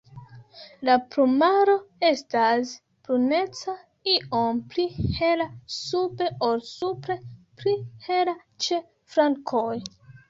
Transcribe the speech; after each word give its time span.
La 0.87 0.93
plumaro 1.09 1.73
estas 2.07 2.71
bruneca, 3.09 3.75
iom 4.13 4.61
pli 4.71 4.87
hela 5.19 5.47
sube 5.77 6.31
ol 6.49 6.65
supre, 6.71 7.17
pli 7.61 7.75
hela 8.09 8.37
ĉe 8.69 8.81
flankoj. 9.17 9.73